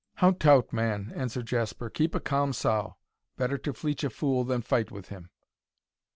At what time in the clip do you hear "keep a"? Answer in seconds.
1.91-2.19